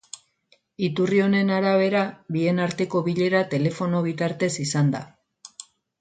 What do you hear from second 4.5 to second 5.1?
izan da.